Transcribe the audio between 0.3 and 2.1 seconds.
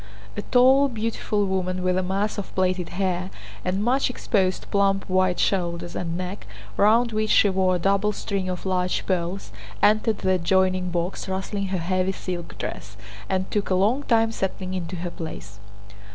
A tall, beautiful woman with a